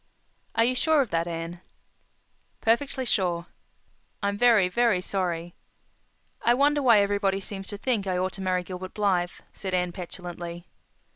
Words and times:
"Are 0.55 0.63
you 0.65 0.73
sure 0.73 1.01
of 1.01 1.11
that, 1.11 1.27
Anne?" 1.27 1.61
"Perfectly 2.59 3.05
sure." 3.05 3.45
"I'm 4.23 4.35
very, 4.35 4.67
very 4.67 4.99
sorry." 4.99 5.53
"I 6.41 6.55
wonder 6.55 6.81
why 6.81 7.01
everybody 7.01 7.39
seems 7.39 7.67
to 7.67 7.77
think 7.77 8.07
I 8.07 8.17
ought 8.17 8.33
to 8.33 8.41
marry 8.41 8.63
Gilbert 8.63 8.95
Blythe," 8.95 9.29
said 9.53 9.75
Anne 9.75 9.91
petulantly. 9.91 10.65